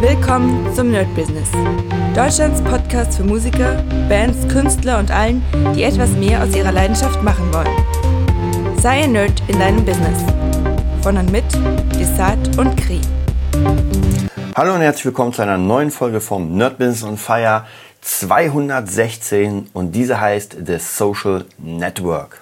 [0.00, 1.50] Willkommen zum Nerd Business.
[2.14, 5.42] Deutschlands Podcast für Musiker, Bands, Künstler und allen,
[5.74, 8.78] die etwas mehr aus ihrer Leidenschaft machen wollen.
[8.80, 10.22] Sei ein Nerd in deinem Business.
[11.02, 11.42] Von und mit
[11.98, 13.00] Desart und Kri.
[14.54, 17.66] Hallo und herzlich willkommen zu einer neuen Folge vom Nerd Business on Fire
[18.00, 22.40] 216 und diese heißt The Social Network.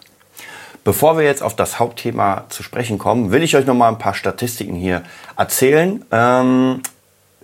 [0.85, 3.99] Bevor wir jetzt auf das Hauptthema zu sprechen kommen, will ich euch noch mal ein
[3.99, 5.03] paar Statistiken hier
[5.39, 6.05] erzählen.
[6.13, 6.83] Ähm,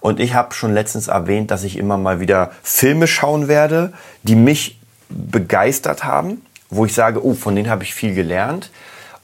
[0.00, 3.92] Und ich habe schon letztens erwähnt, dass ich immer mal wieder Filme schauen werde,
[4.24, 8.70] die mich begeistert haben, wo ich sage, oh, von denen habe ich viel gelernt.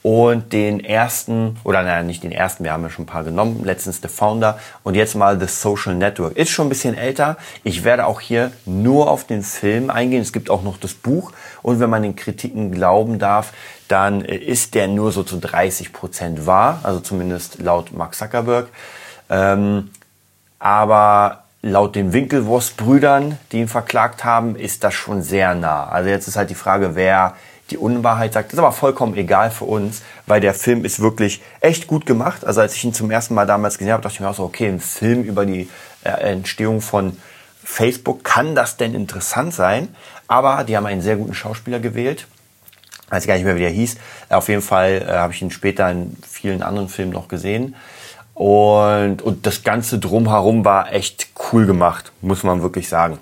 [0.01, 3.65] Und den ersten, oder naja, nicht den ersten, wir haben ja schon ein paar genommen,
[3.65, 6.37] letztens The Founder und jetzt mal The Social Network.
[6.37, 7.35] Ist schon ein bisschen älter.
[7.65, 10.21] Ich werde auch hier nur auf den Film eingehen.
[10.21, 11.33] Es gibt auch noch das Buch.
[11.61, 13.51] Und wenn man den Kritiken glauben darf,
[13.89, 16.79] dann ist der nur so zu 30 Prozent wahr.
[16.83, 18.69] Also zumindest laut Mark Zuckerberg.
[19.29, 19.89] Ähm,
[20.59, 25.87] aber laut den Winkelwurst-Brüdern, die ihn verklagt haben, ist das schon sehr nah.
[25.89, 27.35] Also jetzt ist halt die Frage, wer
[27.71, 28.47] die Unwahrheit sagt.
[28.47, 32.45] Das ist aber vollkommen egal für uns, weil der Film ist wirklich echt gut gemacht.
[32.45, 34.43] Also als ich ihn zum ersten Mal damals gesehen habe, dachte ich mir auch so,
[34.43, 35.69] okay, ein Film über die
[36.03, 37.17] äh, Entstehung von
[37.63, 39.89] Facebook, kann das denn interessant sein?
[40.27, 42.27] Aber die haben einen sehr guten Schauspieler gewählt.
[43.09, 43.97] Weiß gar nicht mehr, wie der hieß.
[44.29, 47.75] Auf jeden Fall äh, habe ich ihn später in vielen anderen Filmen noch gesehen.
[48.33, 53.19] Und, und das Ganze drumherum war echt cool gemacht, muss man wirklich sagen.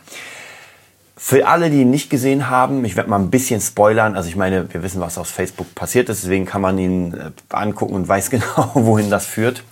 [1.20, 4.16] Für alle, die ihn nicht gesehen haben, ich werde mal ein bisschen spoilern.
[4.16, 7.32] Also ich meine, wir wissen, was auf Facebook passiert ist, deswegen kann man ihn äh,
[7.50, 9.64] angucken und weiß genau, wohin das führt.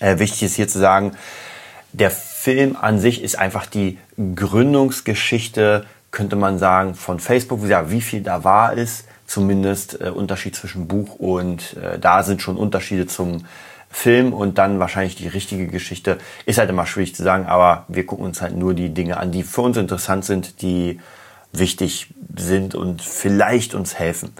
[0.00, 1.12] Äh, wichtig ist hier zu sagen,
[1.92, 3.98] der Film an sich ist einfach die
[4.34, 7.66] Gründungsgeschichte, könnte man sagen, von Facebook.
[7.66, 12.42] Ja, wie viel da war ist, zumindest äh, Unterschied zwischen Buch und äh, da sind
[12.42, 13.46] schon Unterschiede zum
[13.90, 16.18] Film und dann wahrscheinlich die richtige Geschichte.
[16.46, 19.32] Ist halt immer schwierig zu sagen, aber wir gucken uns halt nur die Dinge an,
[19.32, 21.00] die für uns interessant sind, die
[21.52, 24.32] wichtig sind und vielleicht uns helfen.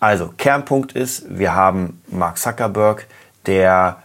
[0.00, 3.06] Also, Kernpunkt ist, wir haben Mark Zuckerberg,
[3.46, 4.02] der,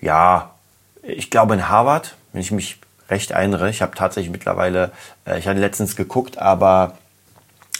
[0.00, 0.54] ja,
[1.02, 4.92] ich glaube in Harvard, wenn ich mich recht erinnere, ich habe tatsächlich mittlerweile,
[5.26, 6.98] äh, ich hatte letztens geguckt, aber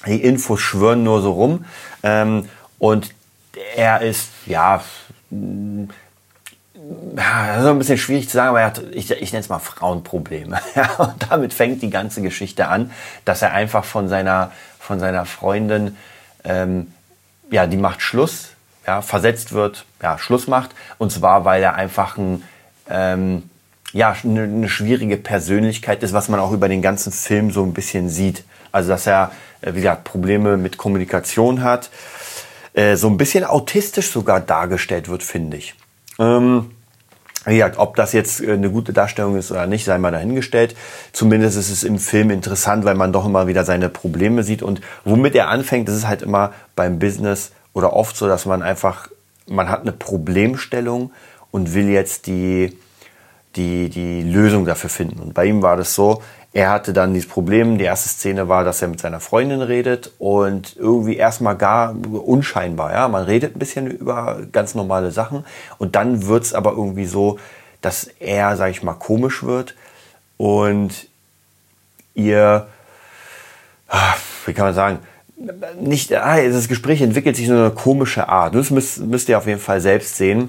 [0.07, 1.65] die Infos schwören nur so rum.
[2.03, 2.49] Ähm,
[2.79, 3.15] und
[3.77, 4.83] er ist, ja,
[5.31, 5.89] ja,
[7.17, 9.59] das ist ein bisschen schwierig zu sagen, aber er hat, ich, ich nenne es mal
[9.59, 10.61] Frauenprobleme.
[10.75, 12.91] Ja, und damit fängt die ganze Geschichte an,
[13.25, 15.97] dass er einfach von seiner, von seiner Freundin,
[16.45, 16.93] ähm,
[17.51, 18.51] ja, die macht Schluss,
[18.87, 20.71] ja, versetzt wird, ja, Schluss macht.
[20.99, 22.45] Und zwar, weil er einfach ein,
[22.89, 23.51] ähm,
[23.93, 27.75] ja, eine, eine schwierige Persönlichkeit ist, was man auch über den ganzen Film so ein
[27.75, 28.45] bisschen sieht.
[28.73, 31.91] Also, dass er, äh, wie gesagt, Probleme mit Kommunikation hat,
[32.75, 35.75] äh, so ein bisschen autistisch sogar dargestellt wird, finde ich.
[36.19, 36.71] Ähm,
[37.49, 40.77] wie ob das jetzt äh, eine gute Darstellung ist oder nicht, sei mal dahingestellt.
[41.13, 44.63] Zumindest ist es im Film interessant, weil man doch immer wieder seine Probleme sieht.
[44.63, 48.63] Und womit er anfängt, das ist halt immer beim Business oder oft so, dass man
[48.63, 49.09] einfach,
[49.47, 51.13] man hat eine Problemstellung
[51.51, 52.77] und will jetzt die,
[53.57, 55.21] die, die Lösung dafür finden.
[55.21, 56.23] Und bei ihm war das so,
[56.53, 57.79] er hatte dann dieses Problem.
[57.79, 62.93] Die erste Szene war, dass er mit seiner Freundin redet und irgendwie erstmal gar unscheinbar.
[62.93, 65.45] Ja, man redet ein bisschen über ganz normale Sachen
[65.79, 67.39] und dann wird's aber irgendwie so,
[67.81, 69.75] dass er, sag ich mal, komisch wird
[70.37, 71.09] und
[72.15, 72.67] ihr,
[73.89, 74.15] ah,
[74.47, 74.99] wie kann man sagen,
[75.81, 78.55] nicht, ah, das Gespräch entwickelt sich in eine komische Art.
[78.55, 80.49] Das müsst, müsst ihr auf jeden Fall selbst sehen.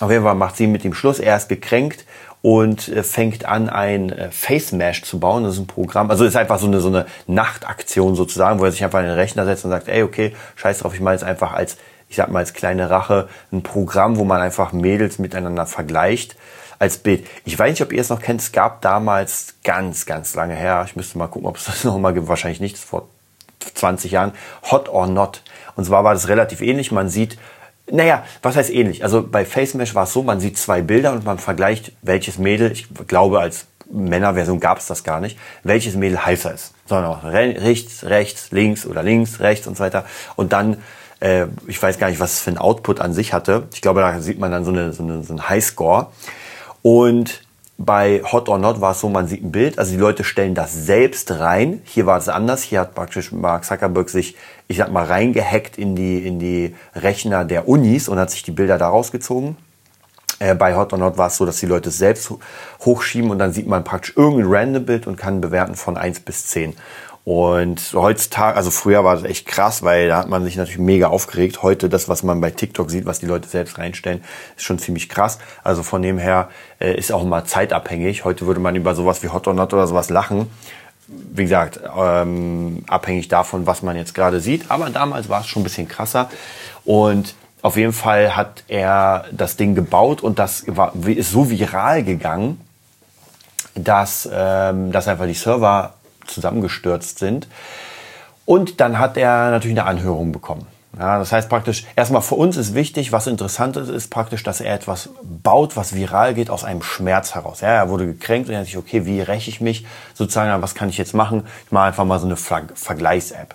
[0.00, 1.18] Auf jeden Fall macht sie mit ihm Schluss.
[1.18, 2.04] Er ist gekränkt
[2.42, 5.44] und äh, fängt an, ein äh, Face Mesh zu bauen.
[5.44, 8.72] Das ist ein Programm, also ist einfach so eine, so eine Nachtaktion sozusagen, wo er
[8.72, 11.24] sich einfach in den Rechner setzt und sagt, ey, okay, scheiß drauf, ich mache jetzt
[11.24, 11.76] einfach als,
[12.08, 16.36] ich sag mal, als kleine Rache ein Programm, wo man einfach Mädels miteinander vergleicht
[16.80, 17.24] als Bild.
[17.44, 20.82] Ich weiß nicht, ob ihr es noch kennt, es gab damals ganz, ganz lange her,
[20.84, 23.08] ich müsste mal gucken, ob es das noch mal gibt, wahrscheinlich nicht, vor
[23.74, 24.32] 20 Jahren,
[24.72, 25.42] Hot or Not.
[25.76, 27.38] Und zwar war das relativ ähnlich, man sieht
[27.92, 29.04] naja, was heißt ähnlich?
[29.04, 32.72] Also bei FaceMesh war es so, man sieht zwei Bilder und man vergleicht, welches Mädel,
[32.72, 36.72] ich glaube als Männerversion gab es das gar nicht, welches Mädel heißer ist.
[36.86, 40.06] Sondern auch rechts, rechts, links oder links, rechts und so weiter.
[40.36, 40.78] Und dann,
[41.20, 43.68] äh, ich weiß gar nicht, was es für ein Output an sich hatte.
[43.74, 46.06] Ich glaube, da sieht man dann so, eine, so, eine, so einen Highscore.
[46.80, 47.42] Und
[47.84, 50.54] bei Hot or Not war es so, man sieht ein Bild, also die Leute stellen
[50.54, 51.82] das selbst rein.
[51.84, 52.62] Hier war es anders.
[52.62, 54.36] Hier hat praktisch Mark Zuckerberg sich,
[54.68, 58.52] ich sag mal, reingehackt in die, in die Rechner der Unis und hat sich die
[58.52, 59.56] Bilder da rausgezogen.
[60.38, 62.32] Äh, bei Hot or Not war es so, dass die Leute es selbst
[62.84, 66.46] hochschieben und dann sieht man praktisch irgendein random Bild und kann bewerten von 1 bis
[66.46, 66.74] 10.
[67.24, 71.06] Und heutzutage, also früher war das echt krass, weil da hat man sich natürlich mega
[71.06, 71.62] aufgeregt.
[71.62, 74.24] Heute das, was man bei TikTok sieht, was die Leute selbst reinstellen,
[74.56, 75.38] ist schon ziemlich krass.
[75.62, 76.48] Also von dem her
[76.80, 78.24] äh, ist auch mal zeitabhängig.
[78.24, 80.50] Heute würde man über sowas wie Hot or Not oder sowas lachen.
[81.06, 84.70] Wie gesagt, ähm, abhängig davon, was man jetzt gerade sieht.
[84.70, 86.28] Aber damals war es schon ein bisschen krasser.
[86.84, 92.02] Und auf jeden Fall hat er das Ding gebaut und das war, ist so viral
[92.02, 92.60] gegangen,
[93.76, 95.94] dass, ähm, dass einfach die Server
[96.26, 97.48] zusammengestürzt sind.
[98.44, 100.66] Und dann hat er natürlich eine Anhörung bekommen.
[100.98, 104.60] Ja, das heißt praktisch, erstmal für uns ist wichtig, was interessant ist, ist praktisch, dass
[104.60, 107.62] er etwas baut, was viral geht aus einem Schmerz heraus.
[107.62, 110.74] Ja, er wurde gekränkt und er hat sich, okay, wie räche ich mich sozusagen, was
[110.74, 111.44] kann ich jetzt machen?
[111.64, 113.54] Ich mache einfach mal so eine Vergleichs-App.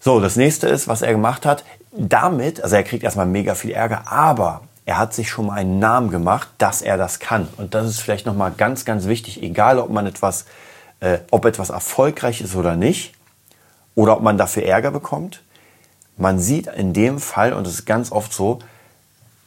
[0.00, 3.72] So, das nächste ist, was er gemacht hat, damit, also er kriegt erstmal mega viel
[3.72, 7.48] Ärger, aber er hat sich schon mal einen Namen gemacht, dass er das kann.
[7.58, 10.46] Und das ist vielleicht nochmal ganz, ganz wichtig, egal ob man etwas
[11.00, 13.14] äh, ob etwas erfolgreich ist oder nicht,
[13.94, 15.42] oder ob man dafür Ärger bekommt.
[16.16, 18.60] Man sieht in dem Fall, und es ist ganz oft so,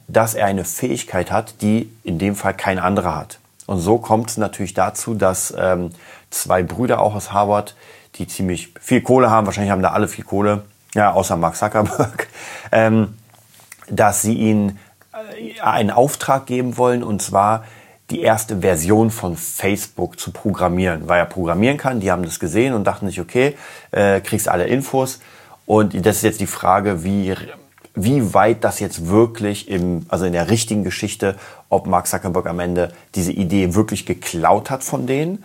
[0.08, 3.40] dass er eine Fähigkeit hat, die in dem Fall kein anderer hat.
[3.68, 5.92] Und so kommt es natürlich dazu, dass ähm,
[6.32, 7.76] zwei Brüder auch aus Harvard,
[8.16, 10.64] die ziemlich viel Kohle haben, wahrscheinlich haben da alle viel Kohle,
[10.96, 12.28] ja, außer Mark Zuckerberg,
[12.72, 13.16] ähm,
[13.88, 14.80] dass sie ihnen
[15.14, 17.64] äh, einen Auftrag geben wollen, und zwar
[18.10, 22.00] die erste Version von Facebook zu programmieren, weil er programmieren kann.
[22.00, 23.56] Die haben das gesehen und dachten sich, okay,
[23.92, 25.20] äh, kriegst alle Infos.
[25.66, 27.36] Und das ist jetzt die Frage, wie,
[27.94, 31.36] wie weit das jetzt wirklich im, also in der richtigen Geschichte,
[31.70, 35.44] ob Mark Zuckerberg am Ende diese Idee wirklich geklaut hat von denen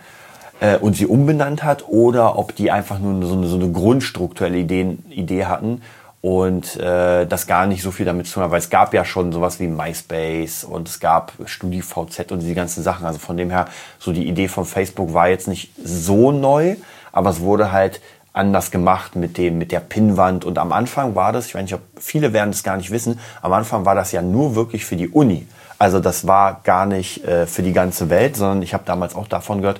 [0.59, 4.57] äh, und sie umbenannt hat oder ob die einfach nur so eine, so eine grundstrukturelle
[4.57, 5.81] Idee, Idee hatten
[6.25, 9.05] und äh, das gar nicht so viel damit zu tun hat, weil es gab ja
[9.05, 13.05] schon sowas wie MySpace und es gab StudiVZ und diese ganzen Sachen.
[13.05, 13.67] Also von dem her,
[13.99, 16.77] so die Idee von Facebook war jetzt nicht so neu,
[17.11, 18.01] aber es wurde halt
[18.33, 20.45] anders gemacht mit dem, mit der Pinnwand.
[20.45, 23.19] Und am Anfang war das, ich weiß nicht, ob viele werden das gar nicht wissen,
[23.43, 25.45] am Anfang war das ja nur wirklich für die Uni.
[25.77, 29.27] Also das war gar nicht äh, für die ganze Welt, sondern ich habe damals auch
[29.27, 29.79] davon gehört,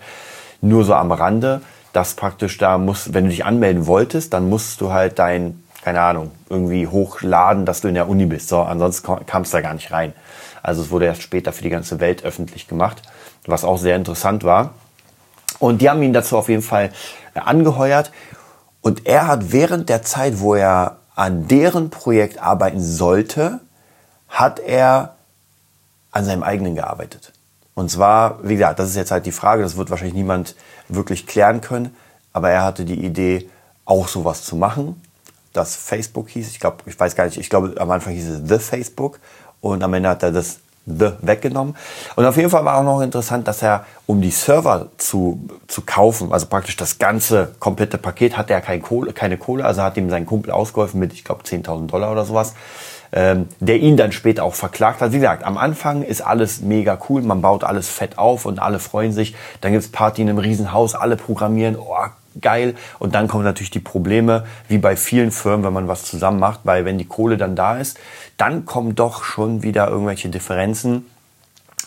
[0.61, 1.61] nur so am Rande,
[1.91, 6.01] dass praktisch da muss, wenn du dich anmelden wolltest, dann musst du halt dein keine
[6.01, 8.47] Ahnung, irgendwie hochladen, dass du in der Uni bist.
[8.47, 10.13] So, ansonsten kamst du da gar nicht rein.
[10.63, 13.03] Also es wurde erst später für die ganze Welt öffentlich gemacht,
[13.45, 14.73] was auch sehr interessant war.
[15.59, 16.91] Und die haben ihn dazu auf jeden Fall
[17.35, 18.11] äh, angeheuert.
[18.81, 23.59] Und er hat während der Zeit, wo er an deren Projekt arbeiten sollte,
[24.27, 25.13] hat er
[26.09, 27.31] an seinem eigenen gearbeitet.
[27.75, 30.55] Und zwar, wie gesagt, das ist jetzt halt die Frage, das wird wahrscheinlich niemand
[30.87, 31.95] wirklich klären können,
[32.33, 33.51] aber er hatte die Idee,
[33.85, 34.99] auch sowas zu machen
[35.55, 36.49] das Facebook hieß.
[36.49, 39.19] Ich glaube, ich weiß gar nicht, ich glaube, am Anfang hieß es The Facebook
[39.61, 41.75] und am Ende hat er das The weggenommen.
[42.15, 45.81] Und auf jeden Fall war auch noch interessant, dass er, um die Server zu, zu
[45.81, 49.97] kaufen, also praktisch das ganze komplette Paket, hatte er keine Kohle, keine Kohle also hat
[49.97, 52.53] ihm sein Kumpel ausgeholfen mit, ich glaube, 10.000 Dollar oder sowas.
[53.11, 55.11] ähm, der ihn dann später auch verklagt hat.
[55.13, 58.79] Wie gesagt, am Anfang ist alles mega cool, man baut alles fett auf und alle
[58.79, 59.35] freuen sich.
[59.61, 61.95] Dann gibt's Party in einem Riesenhaus, alle programmieren, oh,
[62.41, 62.75] geil.
[62.99, 66.61] Und dann kommen natürlich die Probleme, wie bei vielen Firmen, wenn man was zusammen macht,
[66.63, 67.99] weil wenn die Kohle dann da ist,
[68.37, 71.05] dann kommen doch schon wieder irgendwelche Differenzen.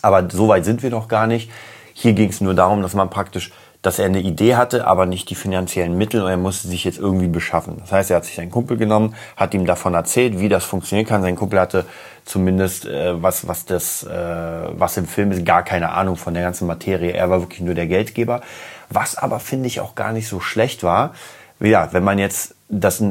[0.01, 1.51] Aber so weit sind wir noch gar nicht.
[1.93, 3.51] Hier ging es nur darum, dass man praktisch
[3.81, 6.99] dass er eine Idee hatte, aber nicht die finanziellen Mittel und er musste sich jetzt
[6.99, 7.77] irgendwie beschaffen.
[7.79, 11.07] Das heißt, er hat sich seinen Kumpel genommen, hat ihm davon erzählt, wie das funktionieren
[11.07, 11.21] kann.
[11.21, 11.85] Sein Kumpel hatte
[12.25, 16.43] zumindest äh, was was das äh, was im Film ist gar keine Ahnung von der
[16.43, 17.11] ganzen Materie.
[17.13, 18.41] Er war wirklich nur der Geldgeber,
[18.89, 21.13] was aber finde ich auch gar nicht so schlecht war.
[21.59, 23.03] Ja, wenn man jetzt das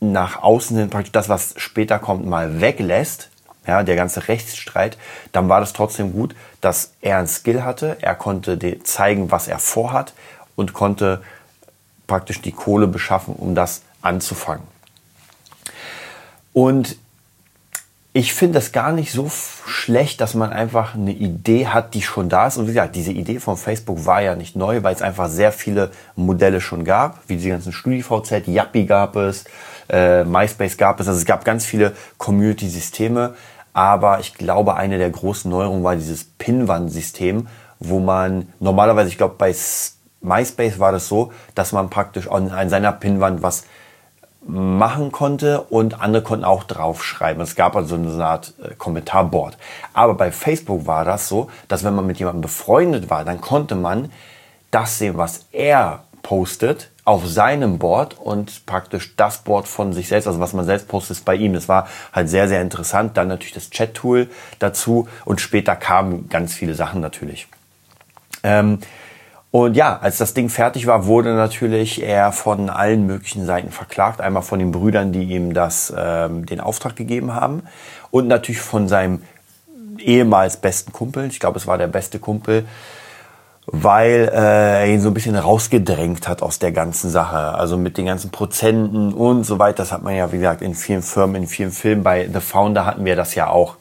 [0.00, 3.28] nach außen hin praktisch das, was später kommt, mal weglässt,
[3.66, 4.96] ja, der ganze Rechtsstreit,
[5.32, 9.58] dann war das trotzdem gut, dass er ein Skill hatte, er konnte zeigen, was er
[9.58, 10.14] vorhat
[10.56, 11.22] und konnte
[12.06, 14.66] praktisch die Kohle beschaffen, um das anzufangen.
[16.52, 16.96] Und
[18.12, 19.30] ich finde das gar nicht so
[19.66, 22.56] schlecht, dass man einfach eine Idee hat, die schon da ist.
[22.56, 25.52] Und wie gesagt, diese Idee von Facebook war ja nicht neu, weil es einfach sehr
[25.52, 29.44] viele Modelle schon gab, wie die ganzen StudiVZ, Yappi gab es,
[29.88, 31.06] äh, MySpace gab es.
[31.06, 33.34] Also es gab ganz viele Community-Systeme.
[33.72, 37.46] Aber ich glaube, eine der großen Neuerungen war dieses Pinwand-System,
[37.78, 39.54] wo man normalerweise, ich glaube, bei
[40.20, 43.64] MySpace war das so, dass man praktisch an, an seiner Pinwand was
[44.46, 47.42] machen konnte und andere konnten auch draufschreiben.
[47.42, 49.58] Es gab also eine Art äh, Kommentarboard.
[49.92, 53.74] Aber bei Facebook war das so, dass wenn man mit jemandem befreundet war, dann konnte
[53.74, 54.10] man
[54.70, 60.26] das sehen, was er postet auf seinem Board und praktisch das Board von sich selbst,
[60.26, 61.54] also was man selbst postet, ist bei ihm.
[61.54, 63.16] Das war halt sehr, sehr interessant.
[63.16, 64.28] Dann natürlich das Chat-Tool
[64.58, 67.48] dazu und später kamen ganz viele Sachen natürlich.
[68.42, 68.78] Ähm,
[69.52, 74.20] und ja, als das Ding fertig war, wurde natürlich er von allen möglichen Seiten verklagt.
[74.20, 77.64] Einmal von den Brüdern, die ihm das, ähm, den Auftrag gegeben haben.
[78.12, 79.22] Und natürlich von seinem
[79.98, 81.26] ehemals besten Kumpel.
[81.26, 82.64] Ich glaube, es war der beste Kumpel,
[83.66, 87.36] weil äh, er ihn so ein bisschen rausgedrängt hat aus der ganzen Sache.
[87.36, 89.78] Also mit den ganzen Prozenten und so weiter.
[89.78, 92.04] Das hat man ja, wie gesagt, in vielen Firmen, in vielen Filmen.
[92.04, 93.74] Bei The Founder hatten wir das ja auch.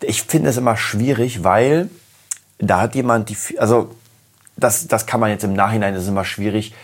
[0.00, 1.90] Ich finde es immer schwierig, weil
[2.58, 3.94] da hat jemand die, also
[4.56, 6.74] das, das kann man jetzt im Nachhinein, das ist immer schwierig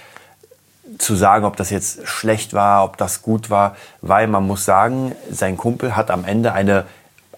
[0.99, 5.15] zu sagen, ob das jetzt schlecht war, ob das gut war, weil man muss sagen,
[5.31, 6.85] sein Kumpel hat am Ende eine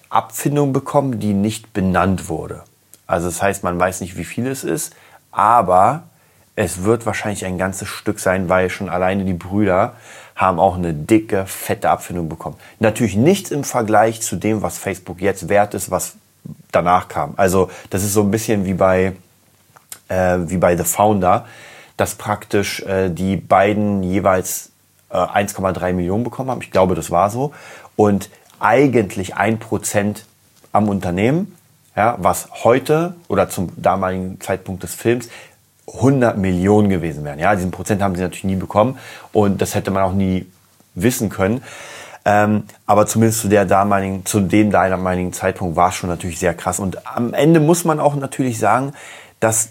[0.09, 2.63] Abfindung bekommen, die nicht benannt wurde.
[3.07, 4.95] Also das heißt, man weiß nicht, wie viel es ist,
[5.31, 6.05] aber
[6.57, 9.95] es wird wahrscheinlich ein ganzes Stück sein, weil schon alleine die Brüder
[10.37, 12.57] haben auch eine dicke, fette Abfindung bekommen.
[12.79, 16.17] Natürlich nichts im Vergleich zu dem, was Facebook jetzt wert ist, was
[16.73, 17.35] danach kam.
[17.37, 19.15] Also das ist so ein bisschen wie bei,
[20.09, 21.47] äh, wie bei The Founder,
[21.97, 24.71] dass praktisch äh, die beiden jeweils
[25.11, 26.63] äh, 1,3 Millionen bekommen haben.
[26.63, 27.53] Ich glaube, das war so.
[27.97, 30.25] Und eigentlich ein Prozent
[30.73, 31.57] am Unternehmen,
[31.97, 35.29] ja, was heute oder zum damaligen Zeitpunkt des Films
[35.87, 37.39] 100 Millionen gewesen wären.
[37.39, 38.99] Ja, diesen Prozent haben sie natürlich nie bekommen
[39.33, 40.47] und das hätte man auch nie
[40.95, 41.63] wissen können.
[42.25, 46.55] Ähm, aber zumindest zu der damaligen, zu dem damaligen Zeitpunkt war es schon natürlich sehr
[46.55, 46.79] krass.
[46.79, 48.93] Und am Ende muss man auch natürlich sagen,
[49.41, 49.71] dass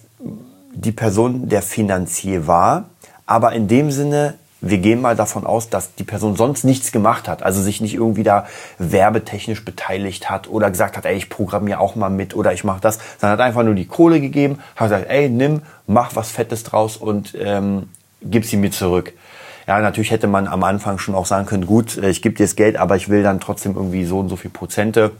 [0.73, 2.85] die Person der Finanzier war,
[3.25, 7.27] aber in dem Sinne, wir gehen mal davon aus, dass die Person sonst nichts gemacht
[7.27, 11.79] hat, also sich nicht irgendwie da werbetechnisch beteiligt hat oder gesagt hat, ey, ich programmiere
[11.79, 14.89] auch mal mit oder ich mache das, sondern hat einfach nur die Kohle gegeben, hat
[14.89, 17.89] gesagt, ey, nimm, mach was Fettes draus und ähm,
[18.21, 19.13] gib sie mir zurück.
[19.67, 22.43] Ja, natürlich hätte man am Anfang schon auch sagen können, gut, äh, ich gebe dir
[22.43, 25.11] das Geld, aber ich will dann trotzdem irgendwie so und so viel Prozente.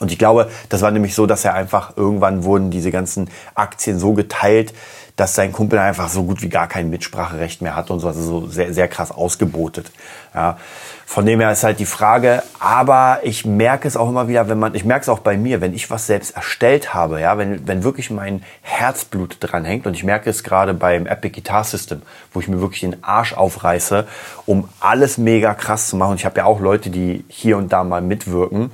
[0.00, 3.98] Und ich glaube, das war nämlich so, dass er einfach irgendwann wurden diese ganzen Aktien
[3.98, 4.74] so geteilt,
[5.18, 8.22] dass sein Kumpel einfach so gut wie gar kein Mitspracherecht mehr hat und so, also
[8.22, 9.90] so sehr, sehr krass ausgebotet.
[10.32, 10.58] Ja.
[11.06, 14.60] Von dem her ist halt die Frage, aber ich merke es auch immer wieder, wenn
[14.60, 17.66] man, ich merke es auch bei mir, wenn ich was selbst erstellt habe, ja, wenn,
[17.66, 22.02] wenn wirklich mein Herzblut dran hängt und ich merke es gerade beim Epic Guitar System,
[22.32, 24.06] wo ich mir wirklich den Arsch aufreiße,
[24.46, 26.12] um alles mega krass zu machen.
[26.12, 28.70] Und ich habe ja auch Leute, die hier und da mal mitwirken.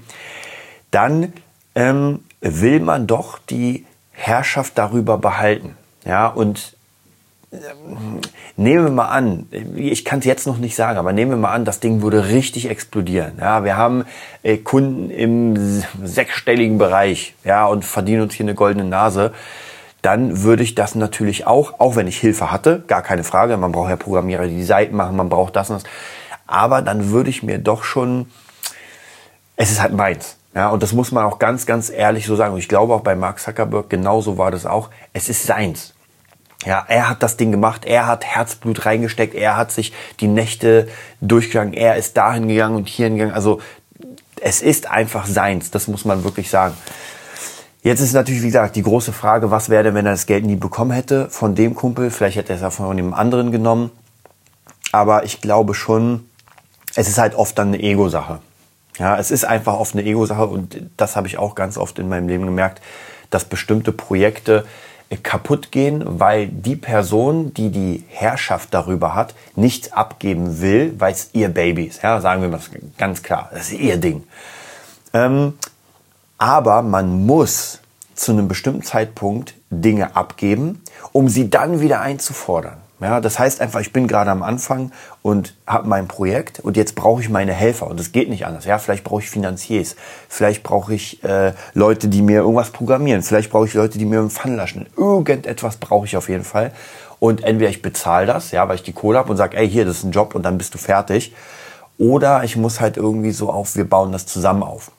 [0.95, 1.33] Dann
[1.75, 5.77] ähm, will man doch die Herrschaft darüber behalten.
[6.05, 6.77] Ja, und
[7.51, 7.57] äh,
[8.57, 11.53] nehmen wir mal an, ich kann es jetzt noch nicht sagen, aber nehmen wir mal
[11.53, 13.33] an, das Ding würde richtig explodieren.
[13.41, 14.05] Ja, wir haben
[14.45, 19.33] äh, Kunden im sechsstelligen Bereich, ja, und verdienen uns hier eine goldene Nase.
[20.01, 23.73] Dann würde ich das natürlich auch, auch wenn ich Hilfe hatte, gar keine Frage, man
[23.73, 25.91] braucht ja Programmierer, die die Seiten machen, man braucht das und das.
[26.47, 28.31] Aber dann würde ich mir doch schon,
[29.57, 30.37] es ist halt meins.
[30.55, 32.53] Ja, und das muss man auch ganz, ganz ehrlich so sagen.
[32.53, 34.91] Und ich glaube auch bei Mark Zuckerberg, genauso war das auch.
[35.13, 35.95] Es ist seins.
[36.65, 40.89] Ja, er hat das Ding gemacht, er hat Herzblut reingesteckt, er hat sich die Nächte
[41.21, 43.35] durchgegangen, er ist dahin gegangen und hier hingegangen.
[43.35, 43.61] Also
[44.41, 46.75] es ist einfach seins, das muss man wirklich sagen.
[47.83, 50.57] Jetzt ist natürlich, wie gesagt, die große Frage, was wäre wenn er das Geld nie
[50.57, 52.11] bekommen hätte von dem Kumpel?
[52.11, 53.91] Vielleicht hätte er es ja von dem anderen genommen.
[54.91, 56.27] Aber ich glaube schon,
[56.95, 58.39] es ist halt oft dann eine Ego-Sache.
[58.99, 62.09] Ja, es ist einfach oft eine Ego-Sache und das habe ich auch ganz oft in
[62.09, 62.81] meinem Leben gemerkt,
[63.31, 64.65] dass bestimmte Projekte
[65.23, 71.31] kaputt gehen, weil die Person, die die Herrschaft darüber hat, nichts abgeben will, weil es
[71.33, 72.03] ihr Baby ist.
[72.03, 72.61] Ja, sagen wir mal
[72.99, 74.25] ganz klar, das ist ihr Ding.
[75.13, 75.55] Ähm,
[76.39, 77.81] aber man muss
[78.15, 80.83] zu einem bestimmten Zeitpunkt Dinge abgeben,
[81.13, 82.79] um sie dann wieder einzufordern.
[83.05, 86.95] Ja, das heißt einfach, ich bin gerade am Anfang und habe mein Projekt und jetzt
[86.95, 88.65] brauche ich meine Helfer und es geht nicht anders.
[88.65, 89.95] Ja, vielleicht brauche ich Finanziers,
[90.27, 94.21] vielleicht brauche ich äh, Leute, die mir irgendwas programmieren, vielleicht brauche ich Leute, die mir
[94.21, 94.87] einen Fun laschen.
[94.97, 96.73] Irgendetwas brauche ich auf jeden Fall
[97.19, 99.85] und entweder ich bezahle das, ja, weil ich die Kohle habe und sage, ey, hier,
[99.85, 101.35] das ist ein Job und dann bist du fertig,
[101.99, 104.91] oder ich muss halt irgendwie so auf, wir bauen das zusammen auf.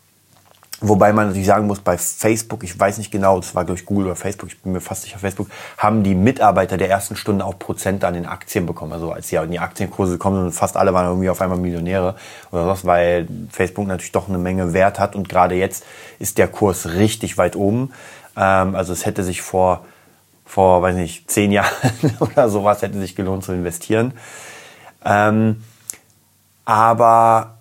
[0.82, 4.08] Wobei man natürlich sagen muss, bei Facebook, ich weiß nicht genau, das war durch Google
[4.08, 7.58] oder Facebook, ich bin mir fast sicher Facebook, haben die Mitarbeiter der ersten Stunde auch
[7.58, 8.92] Prozente an den Aktien bekommen.
[8.92, 12.16] Also als sie in die Aktienkurse kommen und fast alle waren irgendwie auf einmal Millionäre
[12.52, 15.86] oder was, weil Facebook natürlich doch eine Menge Wert hat und gerade jetzt
[16.20, 17.94] ist der Kurs richtig weit oben.
[18.36, 19.86] Ähm, also es hätte sich vor,
[20.46, 21.72] vor, weiß nicht, zehn Jahren
[22.20, 24.14] oder sowas hätte sich gelohnt zu investieren.
[25.06, 25.64] Ähm,
[26.66, 27.56] aber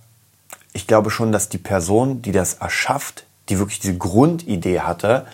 [0.75, 5.25] ich glaube schon, dass die Person, die das erschafft, die wirklich diese Grundidee hatte,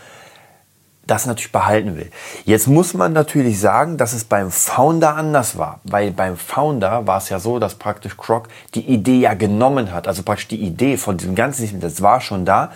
[1.06, 2.10] das natürlich behalten will.
[2.44, 7.18] Jetzt muss man natürlich sagen, dass es beim Founder anders war, weil beim Founder war
[7.18, 10.96] es ja so, dass praktisch Croc die Idee ja genommen hat, also praktisch die Idee
[10.96, 12.70] von diesem ganzen System, das war schon da,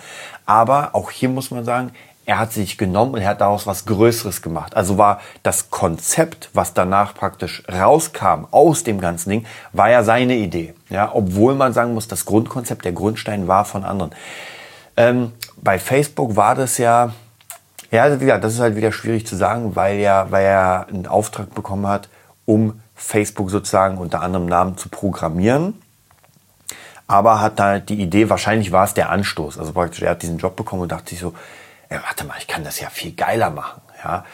[0.45, 1.91] aber auch hier muss man sagen,
[2.25, 4.75] er hat sich genommen und er hat daraus was Größeres gemacht.
[4.75, 10.35] Also war das Konzept, was danach praktisch rauskam aus dem ganzen Ding, war ja seine
[10.35, 10.73] Idee.
[10.89, 14.11] Ja, obwohl man sagen muss, das Grundkonzept, der Grundstein war von anderen.
[14.97, 17.13] Ähm, bei Facebook war das ja,
[17.91, 21.53] ja, wie das ist halt wieder schwierig zu sagen, weil er, weil er einen Auftrag
[21.53, 22.09] bekommen hat,
[22.45, 25.79] um Facebook sozusagen unter anderem Namen zu programmieren.
[27.07, 29.59] Aber hat da die Idee, wahrscheinlich war es der Anstoß.
[29.59, 31.33] Also praktisch, er hat diesen Job bekommen und dachte sich so,
[31.89, 33.81] ja, warte mal, ich kann das ja viel geiler machen.
[34.03, 34.25] Ja,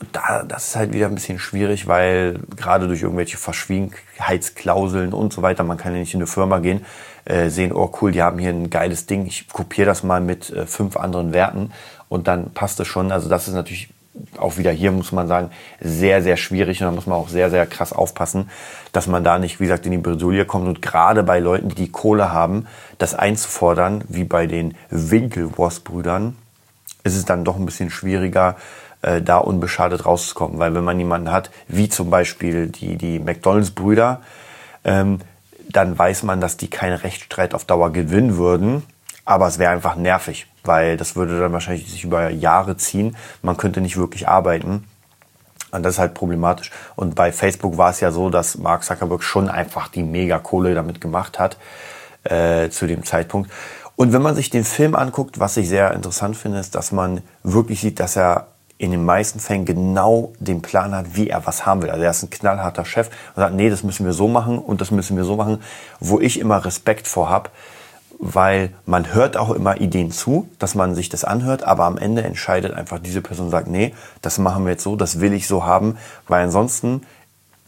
[0.00, 5.32] und da, das ist halt wieder ein bisschen schwierig, weil gerade durch irgendwelche Verschwiegenheitsklauseln und
[5.32, 6.86] so weiter, man kann ja nicht in eine Firma gehen,
[7.24, 10.50] äh, sehen, oh cool, die haben hier ein geiles Ding, ich kopiere das mal mit
[10.50, 11.72] äh, fünf anderen Werten
[12.08, 13.12] und dann passt es schon.
[13.12, 13.90] Also das ist natürlich
[14.38, 17.50] auch wieder hier, muss man sagen, sehr, sehr schwierig und da muss man auch sehr,
[17.50, 18.50] sehr krass aufpassen,
[18.92, 21.74] dass man da nicht, wie gesagt, in die Bredouille kommt und gerade bei Leuten, die
[21.74, 22.66] die Kohle haben,
[22.98, 26.36] das einzufordern, wie bei den Winkelwurst-Brüdern,
[27.08, 28.56] ist es dann doch ein bisschen schwieriger,
[29.02, 30.58] äh, da unbeschadet rauszukommen.
[30.58, 34.20] Weil wenn man jemanden hat, wie zum Beispiel die, die McDonalds-Brüder,
[34.84, 35.20] ähm,
[35.68, 38.82] dann weiß man, dass die keinen Rechtsstreit auf Dauer gewinnen würden.
[39.24, 43.16] Aber es wäre einfach nervig, weil das würde dann wahrscheinlich sich über Jahre ziehen.
[43.42, 44.84] Man könnte nicht wirklich arbeiten.
[45.70, 46.70] Und das ist halt problematisch.
[46.96, 51.02] Und bei Facebook war es ja so, dass Mark Zuckerberg schon einfach die Mega-Kohle damit
[51.02, 51.58] gemacht hat
[52.24, 53.50] äh, zu dem Zeitpunkt.
[53.98, 57.20] Und wenn man sich den Film anguckt, was ich sehr interessant finde, ist, dass man
[57.42, 58.46] wirklich sieht, dass er
[58.78, 61.90] in den meisten Fällen genau den Plan hat, wie er was haben will.
[61.90, 64.80] Also er ist ein knallharter Chef und sagt, nee, das müssen wir so machen und
[64.80, 65.60] das müssen wir so machen,
[65.98, 67.50] wo ich immer Respekt vor habe,
[68.20, 72.22] weil man hört auch immer Ideen zu, dass man sich das anhört, aber am Ende
[72.22, 75.48] entscheidet einfach diese Person und sagt, nee, das machen wir jetzt so, das will ich
[75.48, 77.02] so haben, weil ansonsten,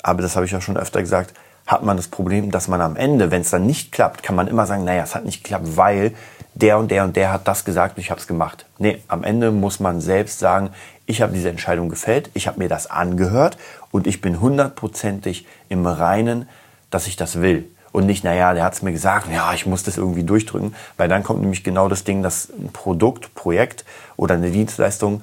[0.04, 1.34] aber das habe ich ja schon öfter gesagt,
[1.66, 4.48] hat man das Problem, dass man am Ende, wenn es dann nicht klappt, kann man
[4.48, 6.12] immer sagen, naja, es hat nicht geklappt, weil
[6.54, 8.66] der und der und der hat das gesagt und ich habe es gemacht.
[8.78, 10.70] Nee, am Ende muss man selbst sagen,
[11.06, 13.56] ich habe diese Entscheidung gefällt, ich habe mir das angehört
[13.90, 16.48] und ich bin hundertprozentig im Reinen,
[16.90, 17.68] dass ich das will.
[17.92, 21.08] Und nicht, naja, der hat es mir gesagt, ja, ich muss das irgendwie durchdrücken, weil
[21.08, 23.84] dann kommt nämlich genau das Ding, dass ein Produkt, Projekt
[24.16, 25.22] oder eine Dienstleistung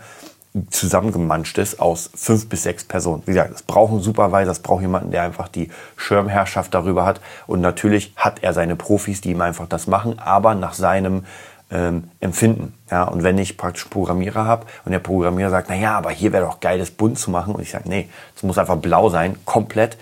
[0.70, 3.24] zusammengemanscht ist aus fünf bis sechs Personen.
[3.26, 7.22] Wie gesagt, es braucht einen Supervisor, es braucht jemanden, der einfach die Schirmherrschaft darüber hat.
[7.46, 11.26] Und natürlich hat er seine Profis, die ihm einfach das machen, aber nach seinem
[11.70, 12.74] ähm, Empfinden.
[12.90, 16.32] Ja, und wenn ich praktisch Programmierer habe und der Programmierer sagt, na ja, aber hier
[16.34, 19.10] wäre doch geil, das bunt zu machen, und ich sage, nee, es muss einfach blau
[19.10, 19.98] sein, komplett,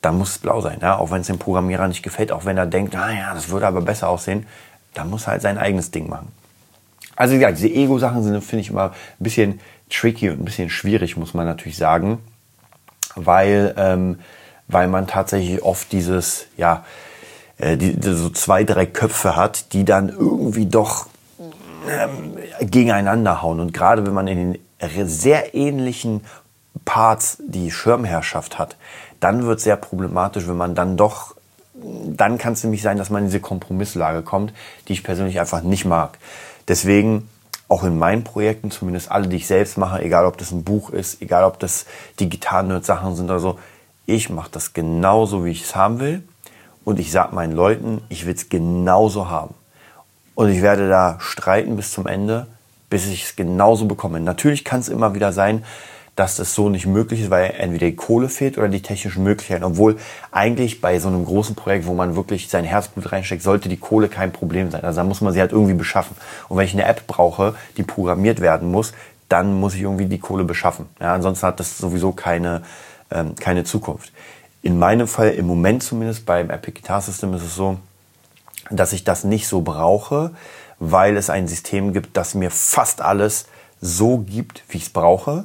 [0.00, 0.78] dann muss es blau sein.
[0.80, 3.48] Ja, auch wenn es dem Programmierer nicht gefällt, auch wenn er denkt, na ja, das
[3.48, 4.46] würde aber besser aussehen,
[4.94, 6.32] dann muss er halt sein eigenes Ding machen.
[7.18, 9.58] Also gesagt, diese Ego-Sachen sind, finde ich, immer ein bisschen
[9.90, 12.20] tricky und ein bisschen schwierig, muss man natürlich sagen,
[13.16, 14.20] weil, ähm,
[14.68, 16.84] weil man tatsächlich oft dieses, ja,
[17.58, 21.08] äh, die, so zwei, drei Köpfe hat, die dann irgendwie doch
[21.90, 23.58] ähm, gegeneinander hauen.
[23.58, 26.20] Und gerade wenn man in den sehr ähnlichen
[26.84, 28.76] Parts die Schirmherrschaft hat,
[29.18, 31.34] dann wird es sehr problematisch, wenn man dann doch,
[31.74, 34.52] dann kann es nämlich sein, dass man in diese Kompromisslage kommt,
[34.86, 36.18] die ich persönlich einfach nicht mag.
[36.68, 37.28] Deswegen
[37.68, 40.90] auch in meinen Projekten, zumindest alle, die ich selbst mache, egal ob das ein Buch
[40.90, 41.86] ist, egal ob das
[42.20, 43.58] digitale Sachen sind oder so,
[44.06, 46.22] ich mache das genauso, wie ich es haben will.
[46.84, 49.54] Und ich sage meinen Leuten, ich will es genauso haben.
[50.34, 52.46] Und ich werde da streiten bis zum Ende,
[52.88, 54.20] bis ich es genauso bekomme.
[54.20, 55.64] Natürlich kann es immer wieder sein,
[56.18, 59.62] dass das so nicht möglich ist, weil entweder die Kohle fehlt oder die technischen Möglichkeiten.
[59.62, 59.98] Obwohl
[60.32, 64.08] eigentlich bei so einem großen Projekt, wo man wirklich sein Herzblut reinsteckt, sollte die Kohle
[64.08, 64.82] kein Problem sein.
[64.82, 66.16] Also da muss man sie halt irgendwie beschaffen.
[66.48, 68.94] Und wenn ich eine App brauche, die programmiert werden muss,
[69.28, 70.86] dann muss ich irgendwie die Kohle beschaffen.
[70.98, 72.62] Ja, ansonsten hat das sowieso keine,
[73.12, 74.12] ähm, keine Zukunft.
[74.60, 77.78] In meinem Fall, im Moment zumindest beim Epic Guitar System ist es so,
[78.70, 80.32] dass ich das nicht so brauche,
[80.80, 83.46] weil es ein System gibt, das mir fast alles
[83.80, 85.44] so gibt, wie ich es brauche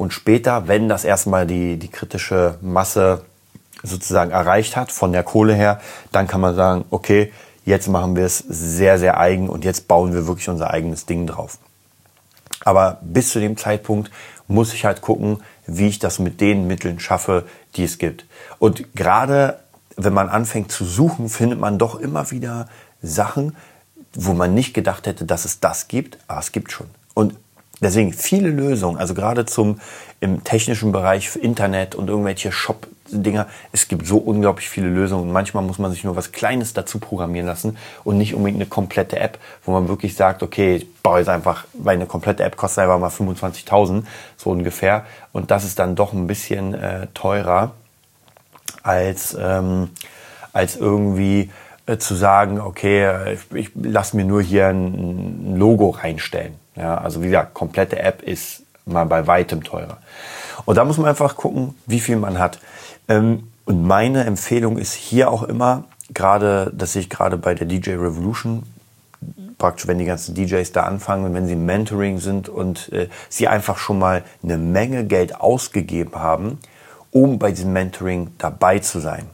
[0.00, 3.22] und später, wenn das erstmal die, die kritische Masse
[3.82, 5.78] sozusagen erreicht hat, von der Kohle her,
[6.10, 7.30] dann kann man sagen, okay,
[7.66, 11.26] jetzt machen wir es sehr, sehr eigen und jetzt bauen wir wirklich unser eigenes Ding
[11.26, 11.58] drauf.
[12.64, 14.10] Aber bis zu dem Zeitpunkt
[14.48, 17.44] muss ich halt gucken, wie ich das mit den Mitteln schaffe,
[17.76, 18.24] die es gibt.
[18.58, 19.58] Und gerade
[19.98, 22.70] wenn man anfängt zu suchen, findet man doch immer wieder
[23.02, 23.54] Sachen,
[24.14, 26.86] wo man nicht gedacht hätte, dass es das gibt, aber es gibt schon.
[27.12, 27.34] Und
[27.82, 29.80] Deswegen viele Lösungen, also gerade zum
[30.20, 33.46] im technischen Bereich Internet und irgendwelche Shop-Dinger.
[33.72, 35.32] Es gibt so unglaublich viele Lösungen.
[35.32, 39.18] Manchmal muss man sich nur was Kleines dazu programmieren lassen und nicht unbedingt eine komplette
[39.18, 42.84] App, wo man wirklich sagt, okay, ich baue jetzt einfach, weil eine komplette App kostet
[42.84, 44.04] einfach mal 25.000,
[44.36, 45.06] so ungefähr.
[45.32, 47.72] Und das ist dann doch ein bisschen äh, teurer
[48.82, 49.88] als, ähm,
[50.52, 51.50] als irgendwie
[51.86, 56.59] äh, zu sagen, okay, ich, ich lasse mir nur hier ein, ein Logo reinstellen.
[56.76, 59.98] Ja, also wie gesagt, komplette App ist mal bei weitem teurer.
[60.64, 62.58] Und da muss man einfach gucken, wie viel man hat.
[63.08, 67.66] Ähm, und meine Empfehlung ist hier auch immer, gerade, das sehe ich gerade bei der
[67.66, 68.64] DJ Revolution,
[69.58, 73.46] praktisch, wenn die ganzen DJs da anfangen wenn sie im Mentoring sind und äh, sie
[73.46, 76.58] einfach schon mal eine Menge Geld ausgegeben haben,
[77.10, 79.26] um bei diesem Mentoring dabei zu sein.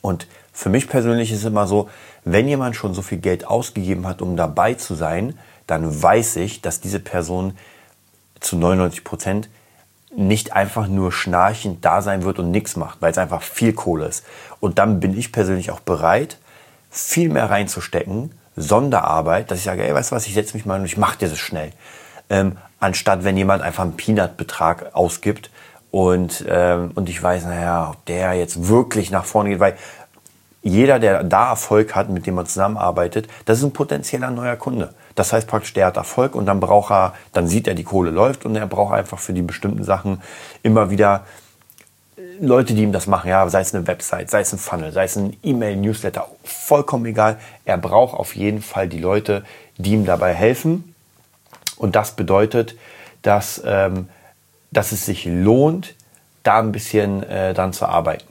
[0.00, 1.88] Und für mich persönlich ist es immer so,
[2.24, 5.38] wenn jemand schon so viel Geld ausgegeben hat, um dabei zu sein,
[5.68, 7.56] dann weiß ich, dass diese Person
[8.40, 9.48] zu 99 Prozent
[10.16, 14.06] nicht einfach nur schnarchend da sein wird und nichts macht, weil es einfach viel Kohle
[14.06, 14.24] ist.
[14.58, 16.38] Und dann bin ich persönlich auch bereit,
[16.90, 20.80] viel mehr reinzustecken, Sonderarbeit, dass ich sage, ey, weißt du was, ich setze mich mal
[20.80, 21.72] und ich mache dir das schnell.
[22.30, 25.50] Ähm, anstatt wenn jemand einfach einen Peanut-Betrag ausgibt
[25.90, 29.76] und, ähm, und ich weiß, naja, ob der jetzt wirklich nach vorne geht, weil
[30.62, 34.94] jeder, der da Erfolg hat, mit dem man zusammenarbeitet, das ist ein potenzieller neuer Kunde.
[35.18, 38.10] Das heißt praktisch, der hat Erfolg und dann braucht er, dann sieht er, die Kohle
[38.10, 40.22] läuft und er braucht einfach für die bestimmten Sachen
[40.62, 41.24] immer wieder
[42.40, 45.04] Leute, die ihm das machen, ja, sei es eine Website, sei es ein Funnel, sei
[45.04, 47.38] es ein E-Mail-Newsletter, vollkommen egal.
[47.64, 49.44] Er braucht auf jeden Fall die Leute,
[49.76, 50.94] die ihm dabei helfen.
[51.76, 52.76] Und das bedeutet,
[53.22, 54.08] dass, ähm,
[54.70, 55.94] dass es sich lohnt,
[56.44, 58.24] da ein bisschen äh, dran zu arbeiten.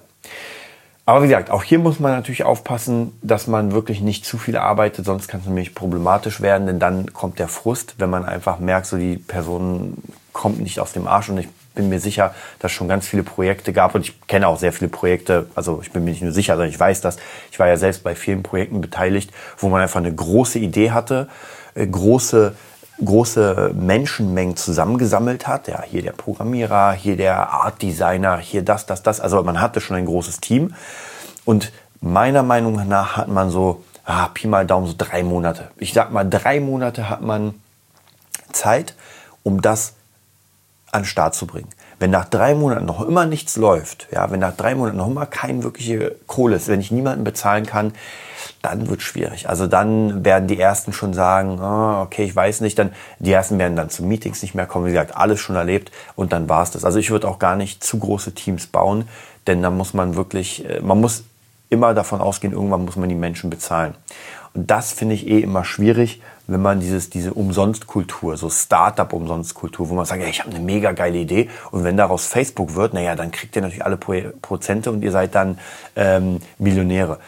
[1.07, 4.57] Aber wie gesagt, auch hier muss man natürlich aufpassen, dass man wirklich nicht zu viel
[4.57, 8.59] arbeitet, sonst kann es nämlich problematisch werden, denn dann kommt der Frust, wenn man einfach
[8.59, 11.29] merkt, so die Person kommt nicht aus dem Arsch.
[11.29, 13.95] Und ich bin mir sicher, dass schon ganz viele Projekte gab.
[13.95, 16.71] Und ich kenne auch sehr viele Projekte, also ich bin mir nicht nur sicher, sondern
[16.71, 17.15] ich weiß das.
[17.53, 21.29] Ich war ja selbst bei vielen Projekten beteiligt, wo man einfach eine große Idee hatte,
[21.73, 22.53] äh, große
[23.03, 25.67] große Menschenmengen zusammengesammelt hat.
[25.67, 29.19] Ja, hier der Programmierer, hier der Art Designer, hier das, das, das.
[29.21, 30.73] Also man hatte schon ein großes Team.
[31.45, 35.69] Und meiner Meinung nach hat man so, ah, Pi mal Daumen, so drei Monate.
[35.77, 37.55] Ich sag mal, drei Monate hat man
[38.51, 38.95] Zeit,
[39.43, 39.93] um das
[40.91, 41.69] an den Start zu bringen.
[41.99, 45.25] Wenn nach drei Monaten noch immer nichts läuft, ja, wenn nach drei Monaten noch immer
[45.25, 47.93] keine wirkliche Kohle ist, wenn ich niemanden bezahlen kann,
[48.61, 49.49] dann wird schwierig.
[49.49, 53.57] Also dann werden die ersten schon sagen, oh, okay, ich weiß nicht, dann die ersten
[53.57, 54.85] werden dann zu Meetings nicht mehr kommen.
[54.85, 56.85] Wie gesagt, alles schon erlebt und dann war's das.
[56.85, 59.07] Also ich würde auch gar nicht zu große Teams bauen,
[59.47, 61.23] denn da muss man wirklich, äh, man muss
[61.69, 63.95] immer davon ausgehen, irgendwann muss man die Menschen bezahlen.
[64.53, 69.95] Und das finde ich eh immer schwierig, wenn man dieses, diese Umsonstkultur, so Startup-Umsonstkultur, wo
[69.95, 73.15] man sagt, ja, ich habe eine mega geile Idee und wenn daraus Facebook wird, naja,
[73.15, 75.59] dann kriegt ihr natürlich alle Prozente und ihr seid dann
[75.95, 77.19] ähm, Millionäre.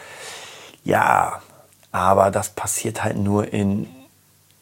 [0.84, 1.42] Ja,
[1.92, 3.86] aber das passiert halt nur in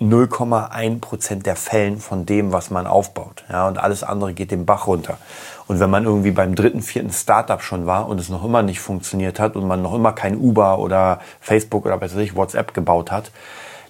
[0.01, 3.45] 0,1 Prozent der Fällen von dem, was man aufbaut.
[3.51, 5.19] Ja, und alles andere geht den Bach runter.
[5.67, 8.81] Und wenn man irgendwie beim dritten, vierten Startup schon war und es noch immer nicht
[8.81, 13.11] funktioniert hat und man noch immer kein Uber oder Facebook oder weiß ich, WhatsApp gebaut
[13.11, 13.33] hat,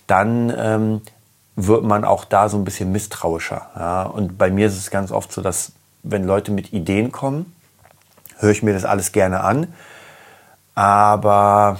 [0.09, 1.03] dann ähm,
[1.55, 3.71] wird man auch da so ein bisschen misstrauischer.
[3.77, 4.03] Ja?
[4.03, 7.55] Und bei mir ist es ganz oft so, dass wenn Leute mit Ideen kommen,
[8.39, 9.73] höre ich mir das alles gerne an.
[10.75, 11.79] Aber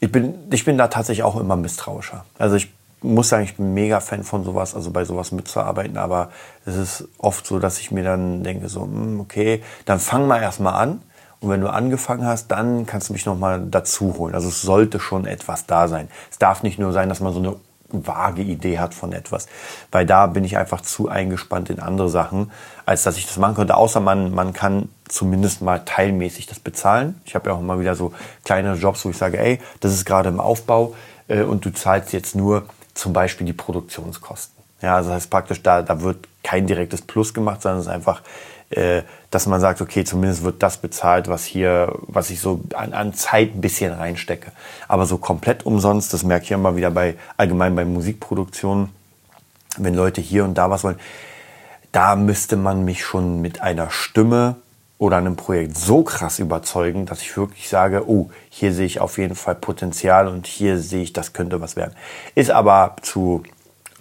[0.00, 2.24] ich bin, ich bin da tatsächlich auch immer misstrauischer.
[2.38, 6.30] Also ich muss sagen, ich bin mega Fan von sowas, also bei sowas mitzuarbeiten, aber
[6.64, 10.40] es ist oft so, dass ich mir dann denke, so, hm, okay, dann fang mal
[10.40, 11.02] erstmal an.
[11.44, 14.34] Und wenn du angefangen hast, dann kannst du mich nochmal dazu holen.
[14.34, 16.08] Also es sollte schon etwas da sein.
[16.30, 17.56] Es darf nicht nur sein, dass man so eine
[17.90, 19.46] vage Idee hat von etwas.
[19.92, 22.50] Weil da bin ich einfach zu eingespannt in andere Sachen,
[22.86, 23.76] als dass ich das machen könnte.
[23.76, 27.20] Außer man, man kann zumindest mal teilmäßig das bezahlen.
[27.26, 30.06] Ich habe ja auch immer wieder so kleine Jobs, wo ich sage, ey, das ist
[30.06, 30.94] gerade im Aufbau
[31.28, 34.64] äh, und du zahlst jetzt nur zum Beispiel die Produktionskosten.
[34.80, 37.92] Ja, also das heißt praktisch, da, da wird kein direktes Plus gemacht, sondern es ist
[37.92, 38.22] einfach,
[38.70, 39.02] äh,
[39.34, 43.14] dass man sagt, okay, zumindest wird das bezahlt, was hier, was ich so an, an
[43.14, 44.52] Zeit ein bisschen reinstecke.
[44.86, 48.90] Aber so komplett umsonst, das merke ich immer wieder bei, allgemein bei Musikproduktionen,
[49.76, 51.00] wenn Leute hier und da was wollen,
[51.90, 54.56] da müsste man mich schon mit einer Stimme
[54.98, 59.18] oder einem Projekt so krass überzeugen, dass ich wirklich sage, oh, hier sehe ich auf
[59.18, 61.94] jeden Fall Potenzial und hier sehe ich, das könnte was werden.
[62.34, 63.42] Ist aber zu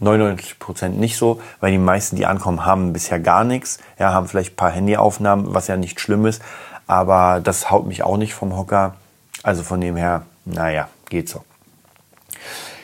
[0.03, 3.79] 99 Prozent nicht so, weil die meisten, die ankommen, haben bisher gar nichts.
[3.97, 6.41] Ja, haben vielleicht ein paar Handyaufnahmen, was ja nicht schlimm ist,
[6.87, 8.95] aber das haut mich auch nicht vom Hocker.
[9.41, 11.43] Also von dem her, naja, geht so.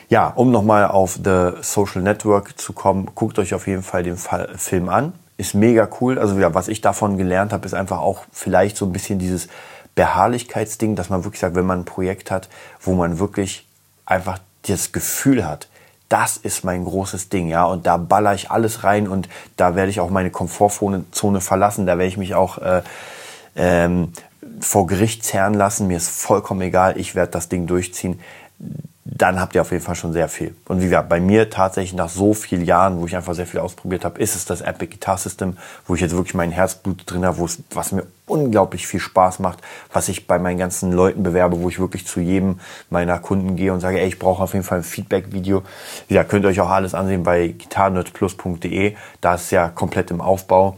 [0.08, 4.16] Ja, um nochmal auf The Social Network zu kommen, guckt euch auf jeden Fall den
[4.16, 6.18] Film an ist mega cool.
[6.18, 9.48] Also ja, was ich davon gelernt habe, ist einfach auch vielleicht so ein bisschen dieses
[9.94, 12.48] Beharrlichkeitsding, dass man wirklich sagt, wenn man ein Projekt hat,
[12.80, 13.66] wo man wirklich
[14.04, 15.68] einfach das Gefühl hat,
[16.10, 19.90] das ist mein großes Ding, ja, und da baller ich alles rein und da werde
[19.90, 22.82] ich auch meine Komfortzone verlassen, da werde ich mich auch äh,
[23.56, 24.12] ähm,
[24.60, 28.20] vor Gericht zerren lassen, mir ist vollkommen egal, ich werde das Ding durchziehen
[29.04, 30.54] dann habt ihr auf jeden Fall schon sehr viel.
[30.68, 33.60] Und wie gesagt, bei mir tatsächlich nach so vielen Jahren, wo ich einfach sehr viel
[33.60, 37.24] ausprobiert habe, ist es das Epic Guitar System, wo ich jetzt wirklich mein Herzblut drin
[37.24, 39.60] habe, wo es, was mir unglaublich viel Spaß macht,
[39.92, 42.60] was ich bei meinen ganzen Leuten bewerbe, wo ich wirklich zu jedem
[42.90, 45.62] meiner Kunden gehe und sage, ey, ich brauche auf jeden Fall ein Feedback-Video.
[46.08, 48.96] Ja, könnt ihr euch auch alles ansehen bei gitarrenerdplus.de.
[49.20, 50.76] Da ist ja komplett im Aufbau.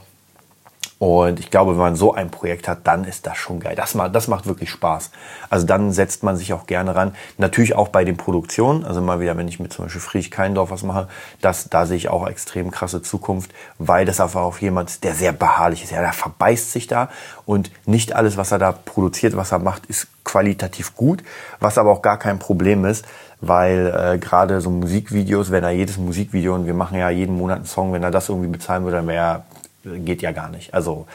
[1.02, 3.74] Und ich glaube, wenn man so ein Projekt hat, dann ist das schon geil.
[3.74, 5.10] Das, macht, das macht wirklich Spaß.
[5.50, 7.16] Also dann setzt man sich auch gerne ran.
[7.38, 8.84] Natürlich auch bei den Produktionen.
[8.84, 11.08] Also mal wieder, wenn ich mit zum Beispiel Friedrich Keindorf was mache,
[11.40, 15.16] das, da sehe ich auch extrem krasse Zukunft, weil das einfach auch jemand ist, der
[15.16, 15.90] sehr beharrlich ist.
[15.90, 17.08] Ja, der verbeißt sich da
[17.46, 21.24] und nicht alles, was er da produziert, was er macht, ist qualitativ gut,
[21.58, 23.04] was aber auch gar kein Problem ist,
[23.40, 27.56] weil äh, gerade so Musikvideos, wenn er jedes Musikvideo und wir machen ja jeden Monat
[27.56, 29.42] einen Song, wenn er das irgendwie bezahlen würde, dann wäre
[29.84, 30.74] geht ja gar nicht.
[30.74, 31.06] Also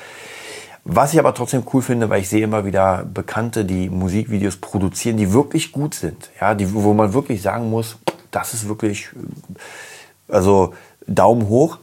[0.90, 5.18] was ich aber trotzdem cool finde, weil ich sehe immer wieder Bekannte, die Musikvideos produzieren,
[5.18, 7.98] die wirklich gut sind, ja, die, wo man wirklich sagen muss,
[8.32, 9.10] das ist wirklich,
[10.30, 10.74] also
[11.06, 11.80] Daumen hoch,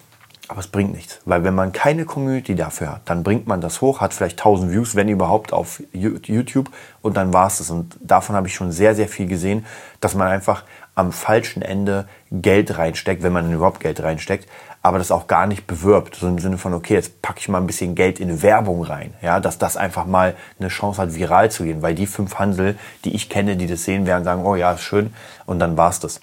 [0.54, 3.80] aber es bringt nichts, weil wenn man keine Community dafür hat, dann bringt man das
[3.80, 6.70] hoch, hat vielleicht 1000 Views, wenn überhaupt auf YouTube
[7.02, 7.70] und dann war es das.
[7.70, 9.66] Und davon habe ich schon sehr, sehr viel gesehen,
[9.98, 10.62] dass man einfach
[10.94, 14.48] am falschen Ende Geld reinsteckt, wenn man überhaupt Geld reinsteckt,
[14.80, 17.58] aber das auch gar nicht bewirbt, so im Sinne von, okay, jetzt packe ich mal
[17.58, 21.50] ein bisschen Geld in Werbung rein, ja, dass das einfach mal eine Chance hat, viral
[21.50, 24.54] zu gehen, weil die fünf Handel, die ich kenne, die das sehen werden, sagen, oh
[24.54, 25.12] ja, ist schön,
[25.46, 26.20] und dann war's das.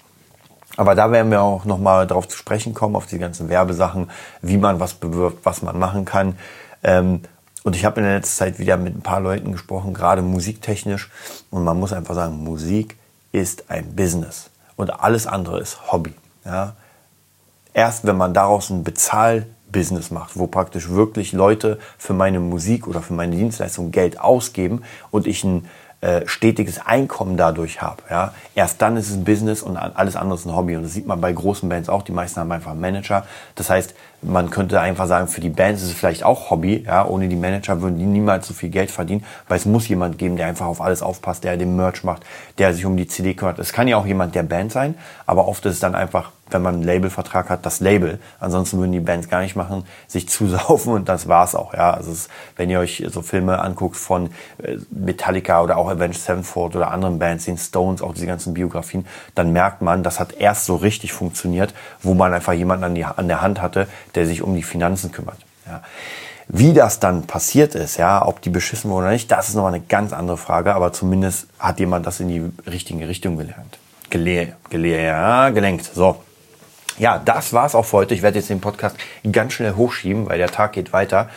[0.76, 4.56] Aber da werden wir auch nochmal drauf zu sprechen kommen, auf die ganzen Werbesachen, wie
[4.56, 6.36] man was bewirbt, was man machen kann.
[6.82, 7.20] Ähm,
[7.64, 11.10] und ich habe in der letzten Zeit wieder mit ein paar Leuten gesprochen, gerade musiktechnisch.
[11.50, 12.96] Und man muss einfach sagen, Musik
[13.30, 14.50] ist ein Business.
[14.76, 16.14] Und alles andere ist Hobby.
[16.44, 16.74] Ja?
[17.74, 23.02] erst wenn man daraus ein Bezahlbusiness macht, wo praktisch wirklich Leute für meine Musik oder
[23.02, 25.66] für meine Dienstleistung Geld ausgeben und ich ein
[26.02, 28.02] äh, stetiges Einkommen dadurch habe.
[28.10, 28.34] Ja?
[28.56, 30.74] Erst dann ist es ein Business und alles andere ist ein Hobby.
[30.74, 32.02] Und das sieht man bei großen Bands auch.
[32.02, 33.24] Die meisten haben einfach einen Manager.
[33.54, 36.84] Das heißt, man könnte einfach sagen, für die Bands ist es vielleicht auch Hobby.
[36.86, 37.06] Ja?
[37.06, 40.36] Ohne die Manager würden die niemals so viel Geld verdienen, weil es muss jemand geben,
[40.36, 42.24] der einfach auf alles aufpasst, der den Merch macht,
[42.58, 43.58] der sich um die CD kümmert.
[43.58, 44.94] Es kann ja auch jemand der Band sein,
[45.26, 48.18] aber oft ist es dann einfach wenn man einen Labelvertrag hat, das Label.
[48.40, 51.74] Ansonsten würden die Bands gar nicht machen, sich zusaufen und das war's auch.
[51.74, 54.30] Ja, also es, wenn ihr euch so Filme anguckt von
[54.62, 59.06] äh, Metallica oder auch Avenged Sevenfold oder anderen Bands, den Stones, auch diese ganzen Biografien,
[59.34, 63.04] dann merkt man, das hat erst so richtig funktioniert, wo man einfach jemanden an, die,
[63.04, 65.38] an der Hand hatte, der sich um die Finanzen kümmert.
[65.66, 65.82] Ja.
[66.48, 69.74] Wie das dann passiert ist, ja, ob die beschissen wurden oder nicht, das ist nochmal
[69.74, 73.78] eine ganz andere Frage, aber zumindest hat jemand das in die richtige Richtung gelernt.
[74.10, 75.90] Gele gele ja, gelenkt.
[75.94, 76.20] So
[76.98, 78.14] ja, das war's auch für heute.
[78.14, 78.96] Ich werde jetzt den Podcast
[79.30, 81.28] ganz schnell hochschieben, weil der Tag geht weiter.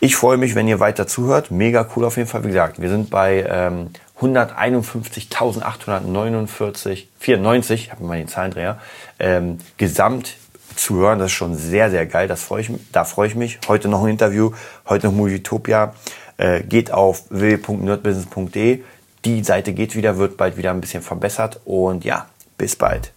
[0.00, 1.50] Ich freue mich, wenn ihr weiter zuhört.
[1.50, 2.44] Mega cool auf jeden Fall.
[2.44, 8.78] Wie gesagt, wir sind bei ähm, 151.849, 94, ich habe mal den Zahlendreher,
[9.18, 10.36] ähm, gesamt
[10.78, 11.18] zuhören.
[11.18, 12.28] Das ist schon sehr, sehr geil.
[12.28, 13.58] Das freu ich, da freue ich mich.
[13.68, 14.52] Heute noch ein Interview,
[14.88, 15.94] heute noch Movietopia.
[16.36, 18.82] Äh, geht auf www.nerdbusiness.de.
[19.24, 21.60] Die Seite geht wieder, wird bald wieder ein bisschen verbessert.
[21.64, 23.12] Und ja, bis bald.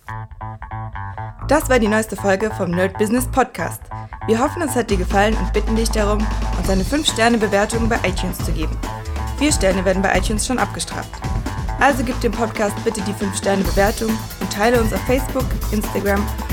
[1.48, 3.82] Das war die neueste Folge vom Nerd Business Podcast.
[4.28, 6.26] Wir hoffen, es hat dir gefallen und bitten dich darum,
[6.58, 8.78] uns eine 5-Sterne-Bewertung bei iTunes zu geben.
[9.38, 11.10] Vier Sterne werden bei iTunes schon abgestraft.
[11.80, 16.24] Also gib dem Podcast bitte die 5-Sterne-Bewertung und teile uns auf Facebook, Instagram